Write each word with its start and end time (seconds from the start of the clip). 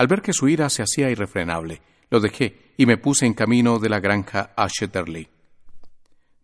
Al 0.00 0.06
ver 0.06 0.22
que 0.22 0.32
su 0.32 0.48
ira 0.48 0.70
se 0.70 0.82
hacía 0.82 1.10
irrefrenable, 1.10 1.82
lo 2.08 2.20
dejé 2.20 2.72
y 2.78 2.86
me 2.86 2.96
puse 2.96 3.26
en 3.26 3.34
camino 3.34 3.78
de 3.78 3.90
la 3.90 4.00
granja 4.00 4.54
a 4.56 4.66
Shetterley. 4.66 5.28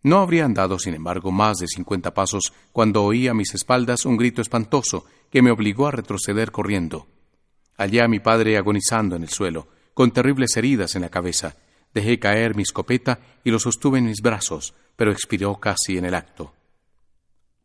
No 0.03 0.19
habría 0.19 0.45
andado, 0.45 0.77
sin 0.77 0.93
embargo, 0.93 1.31
más 1.31 1.57
de 1.57 1.67
cincuenta 1.67 2.13
pasos 2.13 2.53
cuando 2.71 3.03
oí 3.03 3.27
a 3.27 3.33
mis 3.33 3.55
espaldas 3.55 4.05
un 4.05 4.15
grito 4.15 4.43
espantoso 4.43 5.07
que 5.31 5.41
me 5.41 5.49
obligó 5.49 5.87
a 5.87 5.91
retroceder 5.91 6.51
corriendo. 6.51 7.07
Hallé 7.79 8.03
a 8.03 8.07
mi 8.07 8.19
padre 8.19 8.59
agonizando 8.59 9.15
en 9.15 9.23
el 9.23 9.29
suelo, 9.29 9.69
con 9.95 10.11
terribles 10.11 10.55
heridas 10.55 10.93
en 10.93 11.01
la 11.01 11.09
cabeza. 11.09 11.55
Dejé 11.95 12.19
caer 12.19 12.55
mi 12.55 12.61
escopeta 12.61 13.17
y 13.43 13.49
lo 13.49 13.57
sostuve 13.57 13.97
en 13.97 14.05
mis 14.05 14.21
brazos, 14.21 14.75
pero 14.95 15.11
expiró 15.11 15.55
casi 15.55 15.97
en 15.97 16.05
el 16.05 16.13
acto. 16.13 16.53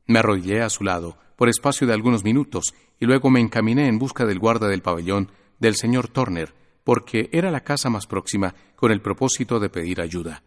Me 0.07 0.21
arrodillé 0.21 0.63
a 0.63 0.71
su 0.71 0.85
lado 0.85 1.19
por 1.37 1.51
espacio 1.51 1.87
de 1.87 1.93
algunos 1.93 2.25
minutos 2.25 2.73
y 2.99 3.05
luego 3.05 3.29
me 3.29 3.41
encaminé 3.41 3.89
en 3.89 3.99
busca 3.99 4.25
del 4.25 4.39
guarda 4.39 4.69
del 4.69 4.81
pabellón 4.81 5.29
del 5.63 5.77
señor 5.77 6.09
Turner, 6.09 6.53
porque 6.83 7.31
era 7.33 7.53
la 7.53 7.63
casa 7.63 7.89
más 7.89 8.09
próxima 8.09 8.53
con 8.75 8.91
el 8.91 9.01
propósito 9.01 9.61
de 9.61 9.71
pedir 9.71 10.01
ayuda. 10.01 10.43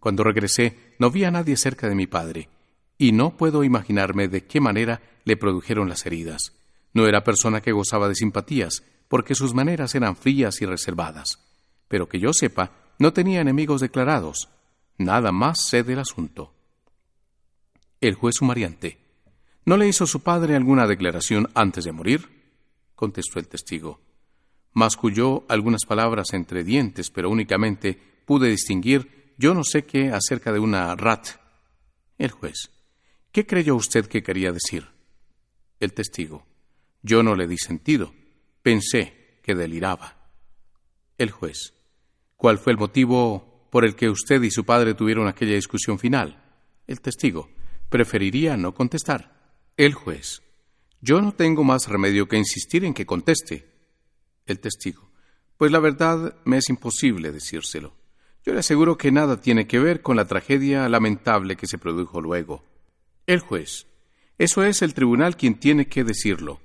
Cuando 0.00 0.24
regresé, 0.24 0.94
no 0.98 1.10
vi 1.10 1.24
a 1.24 1.30
nadie 1.30 1.58
cerca 1.58 1.90
de 1.90 1.94
mi 1.94 2.06
padre, 2.06 2.48
y 2.96 3.12
no 3.12 3.36
puedo 3.36 3.64
imaginarme 3.64 4.28
de 4.28 4.46
qué 4.46 4.58
manera 4.60 5.02
le 5.24 5.36
produjeron 5.36 5.90
las 5.90 6.06
heridas. 6.06 6.54
No 6.94 7.06
era 7.06 7.22
persona 7.22 7.60
que 7.60 7.72
gozaba 7.72 8.08
de 8.08 8.14
simpatías, 8.14 8.82
porque 9.08 9.34
sus 9.34 9.52
maneras 9.52 9.94
eran 9.94 10.16
frías 10.16 10.62
y 10.62 10.64
reservadas. 10.64 11.38
Pero 11.86 12.08
que 12.08 12.18
yo 12.18 12.32
sepa, 12.32 12.72
no 12.98 13.12
tenía 13.12 13.42
enemigos 13.42 13.82
declarados. 13.82 14.48
Nada 14.96 15.32
más 15.32 15.58
sé 15.68 15.82
del 15.82 15.98
asunto. 15.98 16.54
El 18.00 18.14
juez 18.14 18.36
sumariante. 18.36 18.96
¿No 19.66 19.76
le 19.76 19.86
hizo 19.86 20.06
su 20.06 20.20
padre 20.20 20.56
alguna 20.56 20.86
declaración 20.86 21.50
antes 21.54 21.84
de 21.84 21.92
morir? 21.92 22.30
contestó 22.94 23.38
el 23.38 23.48
testigo 23.48 24.05
masculló 24.76 25.46
algunas 25.48 25.86
palabras 25.86 26.34
entre 26.34 26.62
dientes, 26.62 27.10
pero 27.10 27.30
únicamente 27.30 27.98
pude 28.26 28.50
distinguir 28.50 29.32
yo 29.38 29.54
no 29.54 29.64
sé 29.64 29.86
qué 29.86 30.10
acerca 30.10 30.52
de 30.52 30.58
una 30.58 30.94
rat. 30.94 31.28
El 32.18 32.30
juez. 32.30 32.70
¿Qué 33.32 33.46
creyó 33.46 33.74
usted 33.74 34.06
que 34.06 34.22
quería 34.22 34.52
decir? 34.52 34.86
El 35.80 35.94
testigo. 35.94 36.44
Yo 37.02 37.22
no 37.22 37.34
le 37.34 37.46
di 37.46 37.56
sentido. 37.56 38.12
Pensé 38.62 39.38
que 39.42 39.54
deliraba. 39.54 40.28
El 41.16 41.30
juez. 41.30 41.72
¿Cuál 42.36 42.58
fue 42.58 42.72
el 42.72 42.78
motivo 42.78 43.68
por 43.70 43.86
el 43.86 43.96
que 43.96 44.10
usted 44.10 44.42
y 44.42 44.50
su 44.50 44.64
padre 44.64 44.92
tuvieron 44.92 45.26
aquella 45.26 45.54
discusión 45.54 45.98
final? 45.98 46.42
El 46.86 47.00
testigo. 47.00 47.48
Preferiría 47.88 48.58
no 48.58 48.74
contestar. 48.74 49.54
El 49.78 49.94
juez. 49.94 50.42
Yo 51.00 51.22
no 51.22 51.32
tengo 51.32 51.64
más 51.64 51.88
remedio 51.88 52.28
que 52.28 52.36
insistir 52.36 52.84
en 52.84 52.92
que 52.92 53.06
conteste. 53.06 53.75
El 54.46 54.60
testigo. 54.60 55.10
Pues 55.56 55.72
la 55.72 55.80
verdad 55.80 56.36
me 56.44 56.58
es 56.58 56.68
imposible 56.68 57.32
decírselo. 57.32 57.94
Yo 58.44 58.52
le 58.52 58.60
aseguro 58.60 58.96
que 58.96 59.10
nada 59.10 59.40
tiene 59.40 59.66
que 59.66 59.80
ver 59.80 60.02
con 60.02 60.16
la 60.16 60.26
tragedia 60.26 60.88
lamentable 60.88 61.56
que 61.56 61.66
se 61.66 61.78
produjo 61.78 62.20
luego. 62.20 62.64
El 63.26 63.40
juez. 63.40 63.86
Eso 64.38 64.62
es 64.62 64.82
el 64.82 64.94
tribunal 64.94 65.36
quien 65.36 65.58
tiene 65.58 65.88
que 65.88 66.04
decirlo. 66.04 66.60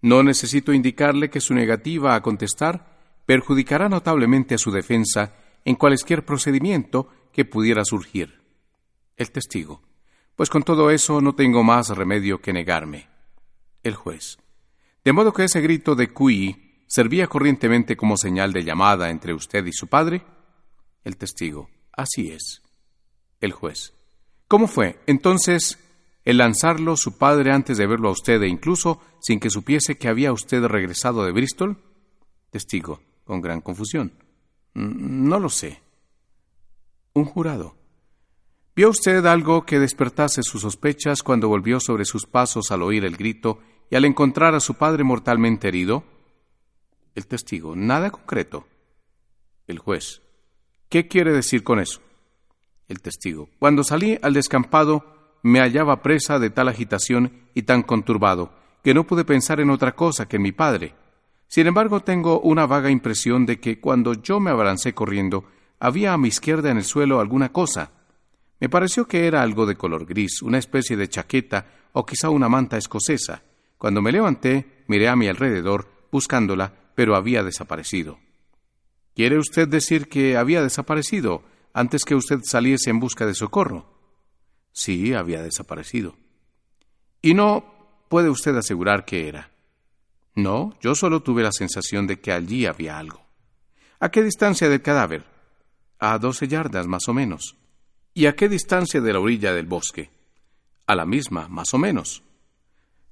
No 0.00 0.24
necesito 0.24 0.72
indicarle 0.72 1.30
que 1.30 1.40
su 1.40 1.54
negativa 1.54 2.16
a 2.16 2.22
contestar 2.22 2.98
perjudicará 3.24 3.88
notablemente 3.88 4.56
a 4.56 4.58
su 4.58 4.72
defensa 4.72 5.36
en 5.64 5.76
cualquier 5.76 6.24
procedimiento 6.24 7.08
que 7.32 7.44
pudiera 7.44 7.84
surgir. 7.84 8.40
El 9.16 9.30
testigo. 9.30 9.82
Pues 10.34 10.50
con 10.50 10.64
todo 10.64 10.90
eso 10.90 11.20
no 11.20 11.34
tengo 11.36 11.62
más 11.62 11.90
remedio 11.90 12.40
que 12.40 12.52
negarme. 12.52 13.08
El 13.84 13.94
juez. 13.94 14.38
De 15.04 15.12
modo 15.12 15.32
que 15.32 15.44
ese 15.44 15.60
grito 15.60 15.94
de 15.94 16.12
Cui 16.12 16.61
servía 16.92 17.26
corrientemente 17.26 17.96
como 17.96 18.18
señal 18.18 18.52
de 18.52 18.64
llamada 18.64 19.08
entre 19.08 19.32
usted 19.32 19.64
y 19.64 19.72
su 19.72 19.86
padre? 19.86 20.26
El 21.04 21.16
testigo. 21.16 21.70
Así 21.90 22.30
es. 22.30 22.60
El 23.40 23.52
juez. 23.52 23.94
¿Cómo 24.46 24.66
fue? 24.66 25.00
Entonces, 25.06 25.78
el 26.22 26.36
lanzarlo 26.36 26.98
su 26.98 27.16
padre 27.16 27.50
antes 27.50 27.78
de 27.78 27.86
verlo 27.86 28.10
a 28.10 28.12
usted 28.12 28.42
e 28.42 28.48
incluso 28.48 29.00
sin 29.22 29.40
que 29.40 29.48
supiese 29.48 29.96
que 29.96 30.08
había 30.08 30.34
usted 30.34 30.62
regresado 30.64 31.24
de 31.24 31.32
Bristol? 31.32 31.78
Testigo, 32.50 33.00
con 33.24 33.40
gran 33.40 33.62
confusión. 33.62 34.12
Mm, 34.74 35.28
no 35.30 35.40
lo 35.40 35.48
sé. 35.48 35.80
Un 37.14 37.24
jurado. 37.24 37.74
¿Vio 38.76 38.90
usted 38.90 39.24
algo 39.24 39.64
que 39.64 39.78
despertase 39.78 40.42
sus 40.42 40.60
sospechas 40.60 41.22
cuando 41.22 41.48
volvió 41.48 41.80
sobre 41.80 42.04
sus 42.04 42.26
pasos 42.26 42.70
al 42.70 42.82
oír 42.82 43.06
el 43.06 43.16
grito 43.16 43.60
y 43.90 43.96
al 43.96 44.04
encontrar 44.04 44.54
a 44.54 44.60
su 44.60 44.74
padre 44.74 45.04
mortalmente 45.04 45.68
herido? 45.68 46.11
El 47.14 47.26
testigo, 47.26 47.76
nada 47.76 48.10
concreto. 48.10 48.66
El 49.66 49.78
juez, 49.78 50.22
¿qué 50.88 51.08
quiere 51.08 51.32
decir 51.32 51.62
con 51.62 51.78
eso? 51.78 52.00
El 52.88 53.00
testigo, 53.00 53.48
cuando 53.58 53.84
salí 53.84 54.18
al 54.22 54.34
descampado 54.34 55.38
me 55.42 55.60
hallaba 55.60 56.02
presa 56.02 56.38
de 56.38 56.50
tal 56.50 56.68
agitación 56.68 57.48
y 57.54 57.62
tan 57.62 57.82
conturbado 57.82 58.52
que 58.82 58.94
no 58.94 59.06
pude 59.06 59.24
pensar 59.24 59.60
en 59.60 59.70
otra 59.70 59.94
cosa 59.94 60.26
que 60.26 60.36
en 60.36 60.42
mi 60.42 60.52
padre. 60.52 60.94
Sin 61.48 61.66
embargo, 61.66 62.00
tengo 62.00 62.40
una 62.40 62.66
vaga 62.66 62.90
impresión 62.90 63.44
de 63.44 63.60
que 63.60 63.78
cuando 63.78 64.14
yo 64.14 64.40
me 64.40 64.50
abalancé 64.50 64.94
corriendo, 64.94 65.44
había 65.78 66.12
a 66.12 66.18
mi 66.18 66.28
izquierda 66.28 66.70
en 66.70 66.78
el 66.78 66.84
suelo 66.84 67.20
alguna 67.20 67.52
cosa. 67.52 67.90
Me 68.58 68.68
pareció 68.68 69.06
que 69.06 69.26
era 69.26 69.42
algo 69.42 69.66
de 69.66 69.76
color 69.76 70.06
gris, 70.06 70.40
una 70.42 70.58
especie 70.58 70.96
de 70.96 71.08
chaqueta 71.08 71.66
o 71.92 72.06
quizá 72.06 72.30
una 72.30 72.48
manta 72.48 72.78
escocesa. 72.78 73.42
Cuando 73.76 74.00
me 74.00 74.12
levanté, 74.12 74.84
miré 74.86 75.08
a 75.08 75.16
mi 75.16 75.28
alrededor, 75.28 75.88
buscándola, 76.10 76.72
pero 76.94 77.16
había 77.16 77.42
desaparecido. 77.42 78.18
¿Quiere 79.14 79.38
usted 79.38 79.68
decir 79.68 80.08
que 80.08 80.36
había 80.36 80.62
desaparecido 80.62 81.42
antes 81.74 82.04
que 82.04 82.14
usted 82.14 82.40
saliese 82.44 82.90
en 82.90 83.00
busca 83.00 83.26
de 83.26 83.34
socorro? 83.34 83.86
Sí, 84.72 85.12
había 85.12 85.42
desaparecido. 85.42 86.16
¿Y 87.20 87.34
no 87.34 88.04
puede 88.08 88.30
usted 88.30 88.56
asegurar 88.56 89.04
qué 89.04 89.28
era? 89.28 89.50
No, 90.34 90.74
yo 90.80 90.94
solo 90.94 91.22
tuve 91.22 91.42
la 91.42 91.52
sensación 91.52 92.06
de 92.06 92.20
que 92.20 92.32
allí 92.32 92.66
había 92.66 92.98
algo. 92.98 93.22
¿A 94.00 94.10
qué 94.10 94.22
distancia 94.22 94.68
del 94.68 94.82
cadáver? 94.82 95.24
A 95.98 96.18
doce 96.18 96.48
yardas, 96.48 96.86
más 96.86 97.06
o 97.08 97.14
menos. 97.14 97.56
¿Y 98.14 98.26
a 98.26 98.34
qué 98.34 98.48
distancia 98.48 99.00
de 99.00 99.12
la 99.12 99.20
orilla 99.20 99.52
del 99.52 99.66
bosque? 99.66 100.10
A 100.86 100.94
la 100.94 101.06
misma, 101.06 101.48
más 101.48 101.72
o 101.74 101.78
menos. 101.78 102.22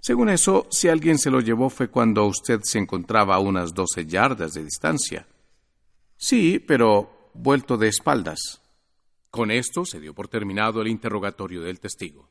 Según 0.00 0.31
eso, 0.31 0.66
si 0.71 0.88
alguien 0.88 1.19
se 1.19 1.31
lo 1.31 1.41
llevó 1.41 1.69
fue 1.69 1.88
cuando 1.88 2.25
usted 2.25 2.61
se 2.62 2.78
encontraba 2.78 3.34
a 3.34 3.41
unas 3.41 3.75
doce 3.75 4.06
yardas 4.06 4.55
de 4.55 4.65
distancia. 4.65 5.27
Sí, 6.16 6.59
pero 6.59 7.31
vuelto 7.34 7.77
de 7.77 7.88
espaldas. 7.88 8.62
Con 9.31 9.50
esto 9.50 9.84
se 9.84 10.00
dio 10.00 10.15
por 10.15 10.28
terminado 10.28 10.81
el 10.81 10.89
interrogatorio 10.89 11.60
del 11.62 11.81
testigo. 11.81 12.28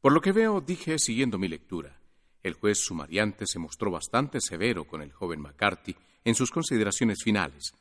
Por 0.00 0.12
lo 0.12 0.22
que 0.22 0.32
veo, 0.32 0.62
dije 0.62 0.98
siguiendo 0.98 1.38
mi 1.38 1.48
lectura, 1.48 2.00
el 2.42 2.54
juez 2.54 2.78
sumariante 2.78 3.46
se 3.46 3.58
mostró 3.58 3.90
bastante 3.90 4.40
severo 4.40 4.86
con 4.86 5.02
el 5.02 5.12
joven 5.12 5.40
McCarthy 5.40 5.94
en 6.24 6.34
sus 6.34 6.50
consideraciones 6.50 7.22
finales. 7.22 7.74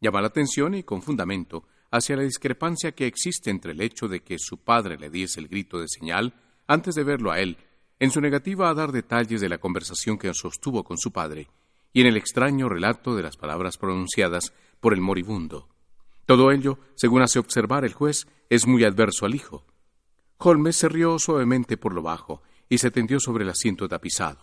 Llama 0.00 0.20
la 0.20 0.28
atención 0.28 0.76
y 0.76 0.84
con 0.84 1.02
fundamento 1.02 1.64
hacia 1.90 2.16
la 2.16 2.22
discrepancia 2.22 2.92
que 2.92 3.06
existe 3.06 3.50
entre 3.50 3.72
el 3.72 3.80
hecho 3.80 4.06
de 4.06 4.20
que 4.20 4.38
su 4.38 4.58
padre 4.58 4.96
le 4.96 5.10
diese 5.10 5.40
el 5.40 5.48
grito 5.48 5.80
de 5.80 5.88
señal 5.88 6.34
antes 6.68 6.94
de 6.94 7.02
verlo 7.02 7.32
a 7.32 7.40
él 7.40 7.58
en 8.04 8.10
su 8.10 8.20
negativa 8.20 8.68
a 8.68 8.74
dar 8.74 8.92
detalles 8.92 9.40
de 9.40 9.48
la 9.48 9.58
conversación 9.58 10.18
que 10.18 10.32
sostuvo 10.34 10.84
con 10.84 10.98
su 10.98 11.10
padre, 11.10 11.48
y 11.92 12.02
en 12.02 12.06
el 12.06 12.16
extraño 12.16 12.68
relato 12.68 13.16
de 13.16 13.22
las 13.22 13.36
palabras 13.36 13.78
pronunciadas 13.78 14.52
por 14.80 14.92
el 14.92 15.00
moribundo. 15.00 15.68
Todo 16.26 16.50
ello, 16.50 16.78
según 16.96 17.22
hace 17.22 17.38
observar 17.38 17.84
el 17.84 17.94
juez, 17.94 18.26
es 18.50 18.66
muy 18.66 18.84
adverso 18.84 19.24
al 19.24 19.34
hijo. 19.34 19.64
Holmes 20.38 20.76
se 20.76 20.88
rió 20.88 21.18
suavemente 21.18 21.76
por 21.76 21.94
lo 21.94 22.02
bajo 22.02 22.42
y 22.68 22.78
se 22.78 22.90
tendió 22.90 23.20
sobre 23.20 23.44
el 23.44 23.50
asiento 23.50 23.88
tapizado. 23.88 24.40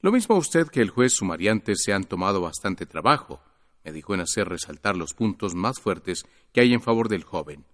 Lo 0.00 0.12
mismo 0.12 0.36
a 0.36 0.38
usted 0.38 0.68
que 0.68 0.80
el 0.80 0.90
juez 0.90 1.14
sumariante 1.14 1.74
se 1.74 1.92
han 1.92 2.04
tomado 2.04 2.40
bastante 2.40 2.86
trabajo, 2.86 3.40
me 3.84 3.92
dijo 3.92 4.14
en 4.14 4.20
hacer 4.20 4.48
resaltar 4.48 4.96
los 4.96 5.14
puntos 5.14 5.54
más 5.54 5.80
fuertes 5.80 6.26
que 6.52 6.60
hay 6.60 6.72
en 6.72 6.82
favor 6.82 7.08
del 7.08 7.24
joven. 7.24 7.64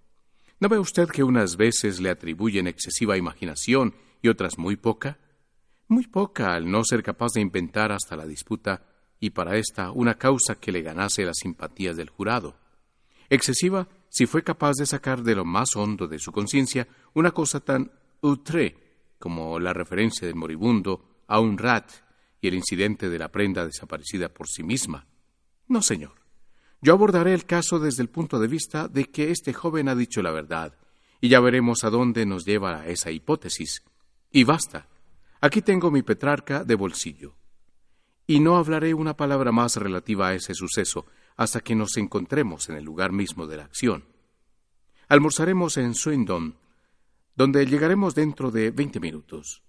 ¿No 0.60 0.68
ve 0.68 0.78
usted 0.78 1.08
que 1.08 1.22
unas 1.22 1.56
veces 1.56 2.00
le 2.00 2.10
atribuyen 2.10 2.66
excesiva 2.66 3.16
imaginación 3.16 3.94
y 4.22 4.28
otras 4.28 4.58
muy 4.58 4.76
poca? 4.76 5.18
Muy 5.88 6.06
poca 6.06 6.54
al 6.54 6.70
no 6.70 6.84
ser 6.84 7.02
capaz 7.02 7.32
de 7.34 7.40
inventar 7.40 7.92
hasta 7.92 8.16
la 8.16 8.26
disputa 8.26 8.82
y 9.20 9.30
para 9.30 9.56
esta 9.56 9.90
una 9.90 10.16
causa 10.16 10.56
que 10.56 10.72
le 10.72 10.82
ganase 10.82 11.24
las 11.24 11.38
simpatías 11.38 11.96
del 11.96 12.10
jurado. 12.10 12.56
Excesiva 13.30 13.88
si 14.08 14.26
fue 14.26 14.42
capaz 14.42 14.72
de 14.78 14.86
sacar 14.86 15.22
de 15.22 15.34
lo 15.34 15.44
más 15.44 15.76
hondo 15.76 16.06
de 16.06 16.18
su 16.18 16.32
conciencia 16.32 16.88
una 17.14 17.30
cosa 17.30 17.60
tan 17.60 17.90
outré 18.20 18.76
como 19.18 19.58
la 19.58 19.72
referencia 19.72 20.26
del 20.26 20.36
moribundo 20.36 21.22
a 21.26 21.40
un 21.40 21.58
rat 21.58 21.90
y 22.40 22.48
el 22.48 22.54
incidente 22.54 23.08
de 23.08 23.18
la 23.18 23.30
prenda 23.30 23.66
desaparecida 23.66 24.28
por 24.28 24.48
sí 24.48 24.62
misma. 24.62 25.06
No, 25.66 25.82
señor. 25.82 26.12
Yo 26.80 26.92
abordaré 26.92 27.34
el 27.34 27.44
caso 27.44 27.80
desde 27.80 28.02
el 28.02 28.08
punto 28.08 28.38
de 28.38 28.46
vista 28.46 28.88
de 28.88 29.06
que 29.06 29.30
este 29.30 29.52
joven 29.52 29.88
ha 29.88 29.96
dicho 29.96 30.22
la 30.22 30.30
verdad, 30.30 30.74
y 31.20 31.28
ya 31.28 31.40
veremos 31.40 31.82
a 31.82 31.90
dónde 31.90 32.24
nos 32.24 32.44
lleva 32.44 32.86
esa 32.86 33.10
hipótesis. 33.10 33.82
Y 34.30 34.44
basta. 34.44 34.86
Aquí 35.40 35.62
tengo 35.62 35.90
mi 35.90 36.02
Petrarca 36.02 36.64
de 36.64 36.74
bolsillo. 36.74 37.34
Y 38.26 38.40
no 38.40 38.56
hablaré 38.56 38.92
una 38.92 39.16
palabra 39.16 39.52
más 39.52 39.76
relativa 39.76 40.28
a 40.28 40.34
ese 40.34 40.54
suceso 40.54 41.06
hasta 41.36 41.60
que 41.60 41.74
nos 41.74 41.96
encontremos 41.96 42.68
en 42.68 42.76
el 42.76 42.84
lugar 42.84 43.12
mismo 43.12 43.46
de 43.46 43.56
la 43.56 43.64
acción. 43.64 44.04
Almorzaremos 45.08 45.78
en 45.78 45.94
Swindon, 45.94 46.56
donde 47.34 47.64
llegaremos 47.64 48.14
dentro 48.14 48.50
de 48.50 48.70
veinte 48.70 49.00
minutos. 49.00 49.62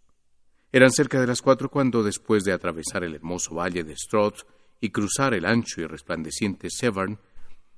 Eran 0.72 0.92
cerca 0.92 1.22
de 1.22 1.28
las 1.28 1.42
cuatro 1.42 1.70
cuando, 1.70 2.04
después 2.04 2.44
de 2.44 2.52
atravesar 2.52 3.04
el 3.04 3.16
hermoso 3.16 3.56
valle 3.56 3.84
de 3.84 3.96
Stroud 3.96 4.34
y 4.82 4.90
cruzar 4.90 5.34
el 5.34 5.46
ancho 5.46 5.82
y 5.82 5.86
resplandeciente 5.86 6.70
Severn, 6.70 7.20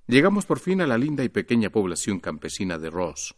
llegamos 0.08 0.46
por 0.46 0.60
fin 0.60 0.82
a 0.82 0.88
la 0.88 0.98
linda 0.98 1.24
y 1.24 1.30
pequeña 1.30 1.70
población 1.70 2.20
campesina 2.20 2.80
de 2.80 2.90
Ross. 2.90 3.36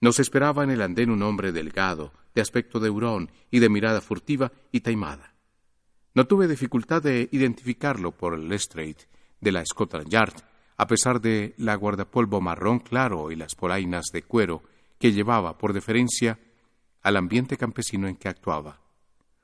Nos 0.00 0.20
esperaba 0.20 0.62
en 0.62 0.70
el 0.70 0.82
andén 0.82 1.10
un 1.10 1.22
hombre 1.22 1.50
delgado, 1.50 2.12
de 2.38 2.42
aspecto 2.42 2.78
de 2.78 2.88
hurón 2.88 3.32
y 3.50 3.58
de 3.58 3.68
mirada 3.68 4.00
furtiva 4.00 4.52
y 4.70 4.78
taimada. 4.78 5.34
No 6.14 6.28
tuve 6.28 6.46
dificultad 6.46 7.02
de 7.02 7.28
identificarlo 7.32 8.12
por 8.12 8.32
el 8.32 8.48
Lestrade 8.48 9.08
de 9.40 9.50
la 9.50 9.66
Scotland 9.66 10.08
Yard, 10.08 10.34
a 10.76 10.86
pesar 10.86 11.20
de 11.20 11.56
la 11.58 11.74
guardapolvo 11.74 12.40
marrón 12.40 12.78
claro 12.78 13.32
y 13.32 13.34
las 13.34 13.56
polainas 13.56 14.04
de 14.12 14.22
cuero 14.22 14.62
que 15.00 15.10
llevaba 15.10 15.58
por 15.58 15.72
deferencia 15.72 16.38
al 17.02 17.16
ambiente 17.16 17.56
campesino 17.56 18.06
en 18.06 18.14
que 18.14 18.28
actuaba. 18.28 18.78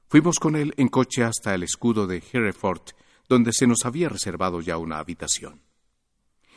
Fuimos 0.06 0.38
con 0.38 0.54
él 0.54 0.72
en 0.76 0.86
coche 0.86 1.24
hasta 1.24 1.52
el 1.52 1.64
escudo 1.64 2.06
de 2.06 2.22
Hereford, 2.32 2.92
donde 3.28 3.52
se 3.52 3.66
nos 3.66 3.84
había 3.84 4.08
reservado 4.08 4.60
ya 4.60 4.78
una 4.78 5.00
habitación. 5.00 5.62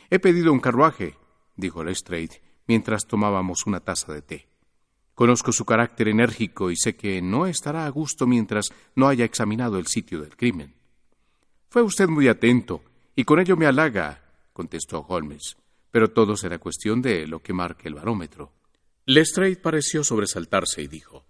He 0.08 0.20
pedido 0.20 0.52
un 0.52 0.60
carruaje, 0.60 1.16
dijo 1.56 1.82
Lestrade 1.82 2.40
mientras 2.68 3.08
tomábamos 3.08 3.66
una 3.66 3.80
taza 3.80 4.12
de 4.12 4.22
té. 4.22 4.57
Conozco 5.18 5.50
su 5.50 5.64
carácter 5.64 6.06
enérgico 6.06 6.70
y 6.70 6.76
sé 6.76 6.94
que 6.94 7.20
no 7.20 7.48
estará 7.48 7.86
a 7.86 7.88
gusto 7.88 8.24
mientras 8.28 8.68
no 8.94 9.08
haya 9.08 9.24
examinado 9.24 9.80
el 9.80 9.88
sitio 9.88 10.20
del 10.20 10.36
crimen. 10.36 10.76
Fue 11.70 11.82
usted 11.82 12.06
muy 12.06 12.28
atento, 12.28 12.84
y 13.16 13.24
con 13.24 13.40
ello 13.40 13.56
me 13.56 13.66
halaga, 13.66 14.22
contestó 14.52 15.00
Holmes, 15.08 15.56
pero 15.90 16.12
todo 16.12 16.36
será 16.36 16.58
cuestión 16.58 17.02
de 17.02 17.26
lo 17.26 17.42
que 17.42 17.52
marque 17.52 17.88
el 17.88 17.94
barómetro. 17.94 18.52
Lestrade 19.06 19.56
pareció 19.56 20.04
sobresaltarse 20.04 20.82
y 20.82 20.86
dijo 20.86 21.26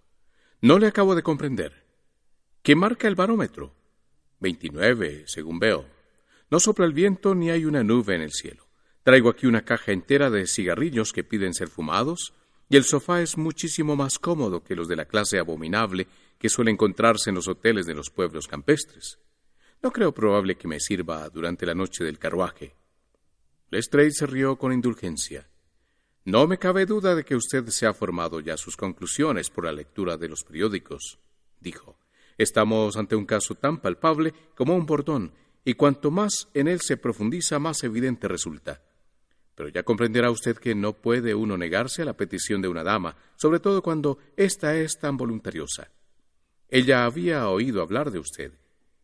No 0.61 0.77
le 0.77 0.85
acabo 0.85 1.15
de 1.15 1.23
comprender. 1.23 1.87
¿Qué 2.61 2.75
marca 2.75 3.07
el 3.07 3.15
barómetro? 3.15 3.73
Veintinueve, 4.39 5.23
según 5.25 5.57
veo. 5.57 5.87
No 6.51 6.59
sopla 6.59 6.85
el 6.85 6.93
viento 6.93 7.33
ni 7.33 7.49
hay 7.49 7.65
una 7.65 7.83
nube 7.83 8.13
en 8.13 8.21
el 8.21 8.33
cielo. 8.33 8.67
Traigo 9.01 9.29
aquí 9.29 9.47
una 9.47 9.65
caja 9.65 9.93
entera 9.93 10.29
de 10.29 10.45
cigarrillos 10.45 11.11
que 11.11 11.23
piden 11.23 11.55
ser 11.55 11.69
fumados, 11.69 12.35
y 12.69 12.77
el 12.77 12.83
sofá 12.83 13.21
es 13.21 13.37
muchísimo 13.37 13.95
más 13.95 14.19
cómodo 14.19 14.63
que 14.63 14.75
los 14.75 14.87
de 14.87 14.95
la 14.95 15.05
clase 15.05 15.39
abominable 15.39 16.07
que 16.37 16.49
suele 16.49 16.71
encontrarse 16.71 17.31
en 17.31 17.35
los 17.35 17.47
hoteles 17.47 17.87
de 17.87 17.95
los 17.95 18.11
pueblos 18.11 18.47
campestres. 18.47 19.19
No 19.81 19.91
creo 19.91 20.13
probable 20.13 20.55
que 20.55 20.67
me 20.67 20.79
sirva 20.79 21.27
durante 21.29 21.65
la 21.65 21.73
noche 21.73 22.03
del 22.03 22.19
carruaje. 22.19 22.75
Lestrade 23.71 24.11
se 24.11 24.27
rió 24.27 24.57
con 24.57 24.71
indulgencia. 24.71 25.49
No 26.25 26.45
me 26.47 26.59
cabe 26.59 26.85
duda 26.85 27.15
de 27.15 27.23
que 27.23 27.35
usted 27.35 27.65
se 27.69 27.87
ha 27.87 27.93
formado 27.93 28.39
ya 28.39 28.55
sus 28.55 28.77
conclusiones 28.77 29.49
por 29.49 29.65
la 29.65 29.71
lectura 29.71 30.17
de 30.17 30.29
los 30.29 30.43
periódicos, 30.43 31.19
dijo. 31.59 31.97
Estamos 32.37 32.97
ante 32.97 33.15
un 33.15 33.25
caso 33.25 33.55
tan 33.55 33.81
palpable 33.81 34.33
como 34.55 34.75
un 34.75 34.85
bordón, 34.85 35.33
y 35.65 35.73
cuanto 35.73 36.11
más 36.11 36.49
en 36.53 36.67
él 36.67 36.81
se 36.81 36.97
profundiza, 36.97 37.59
más 37.59 37.83
evidente 37.83 38.27
resulta. 38.27 38.81
Pero 39.59 39.67
ya 39.67 39.83
comprenderá 39.83 40.31
usted 40.31 40.55
que 40.55 40.73
no 40.73 40.93
puede 40.93 41.35
uno 41.35 41.57
negarse 41.57 42.01
a 42.01 42.05
la 42.05 42.15
petición 42.15 42.61
de 42.61 42.69
una 42.69 42.81
dama, 42.81 43.17
sobre 43.35 43.59
todo 43.59 43.81
cuando 43.81 44.17
ésta 44.37 44.77
es 44.77 44.99
tan 44.99 45.17
voluntariosa. 45.17 45.91
Ella 46.69 47.03
había 47.03 47.45
oído 47.49 47.81
hablar 47.81 48.09
de 48.09 48.19
usted, 48.19 48.53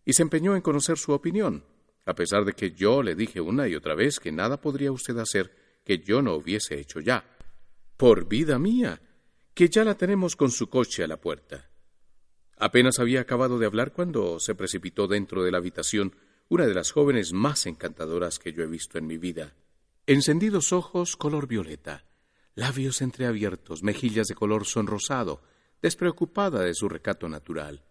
y 0.05 0.13
se 0.13 0.21
empeñó 0.21 0.55
en 0.55 0.61
conocer 0.61 0.97
su 0.97 1.11
opinión, 1.11 1.65
a 2.05 2.15
pesar 2.15 2.45
de 2.45 2.53
que 2.53 2.71
yo 2.71 3.03
le 3.03 3.15
dije 3.15 3.41
una 3.41 3.67
y 3.67 3.75
otra 3.75 3.95
vez 3.95 4.17
que 4.17 4.31
nada 4.31 4.61
podría 4.61 4.93
usted 4.93 5.17
hacer 5.17 5.51
que 5.83 5.99
yo 5.99 6.21
no 6.21 6.35
hubiese 6.35 6.79
hecho 6.79 7.01
ya. 7.01 7.25
Por 7.97 8.25
vida 8.25 8.57
mía, 8.57 9.01
que 9.53 9.67
ya 9.67 9.83
la 9.83 9.95
tenemos 9.95 10.37
con 10.37 10.51
su 10.51 10.69
coche 10.69 11.03
a 11.03 11.07
la 11.07 11.19
puerta. 11.19 11.69
Apenas 12.55 12.99
había 12.99 13.19
acabado 13.19 13.59
de 13.59 13.65
hablar 13.65 13.91
cuando 13.91 14.39
se 14.39 14.55
precipitó 14.55 15.09
dentro 15.09 15.43
de 15.43 15.51
la 15.51 15.57
habitación 15.57 16.15
una 16.47 16.65
de 16.65 16.75
las 16.75 16.91
jóvenes 16.91 17.33
más 17.33 17.65
encantadoras 17.65 18.39
que 18.39 18.53
yo 18.53 18.63
he 18.63 18.67
visto 18.67 18.97
en 18.97 19.05
mi 19.05 19.17
vida. 19.17 19.53
Encendidos 20.07 20.71
ojos 20.71 21.15
color 21.15 21.47
violeta, 21.47 22.05
labios 22.53 23.01
entreabiertos, 23.01 23.83
mejillas 23.83 24.27
de 24.27 24.35
color 24.35 24.65
sonrosado, 24.65 25.41
despreocupada 25.81 26.61
de 26.61 26.73
su 26.73 26.87
recato 26.87 27.27
natural 27.27 27.83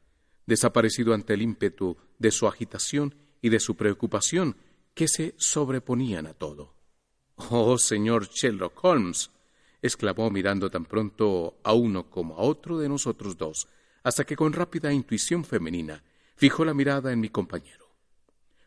desaparecido 0.46 1.14
ante 1.14 1.34
el 1.34 1.42
ímpetu 1.42 1.96
de 2.18 2.30
su 2.30 2.46
agitación 2.46 3.14
y 3.40 3.48
de 3.48 3.60
su 3.60 3.76
preocupación, 3.76 4.56
que 4.94 5.08
se 5.08 5.34
sobreponían 5.36 6.26
a 6.26 6.34
todo. 6.34 6.74
Oh, 7.50 7.76
señor 7.78 8.28
Sherlock 8.28 8.84
Holmes, 8.84 9.30
exclamó 9.82 10.30
mirando 10.30 10.70
tan 10.70 10.84
pronto 10.84 11.58
a 11.64 11.72
uno 11.72 12.08
como 12.08 12.36
a 12.36 12.42
otro 12.42 12.78
de 12.78 12.88
nosotros 12.88 13.36
dos, 13.36 13.66
hasta 14.02 14.24
que 14.24 14.36
con 14.36 14.52
rápida 14.52 14.92
intuición 14.92 15.44
femenina 15.44 16.02
fijó 16.36 16.64
la 16.64 16.74
mirada 16.74 17.12
en 17.12 17.20
mi 17.20 17.28
compañero. 17.28 17.90